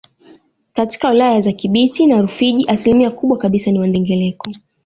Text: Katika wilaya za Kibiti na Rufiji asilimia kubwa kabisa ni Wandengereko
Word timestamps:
Katika 0.73 1.09
wilaya 1.09 1.41
za 1.41 1.51
Kibiti 1.51 2.07
na 2.07 2.21
Rufiji 2.21 2.67
asilimia 2.67 3.11
kubwa 3.11 3.37
kabisa 3.37 3.71
ni 3.71 3.79
Wandengereko 3.79 4.51